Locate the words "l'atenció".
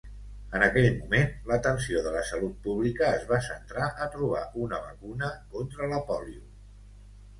1.51-2.01